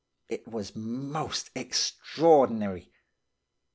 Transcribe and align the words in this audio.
It 0.29 0.47
was 0.47 0.75
most 0.75 1.51
extraordinary. 1.55 2.91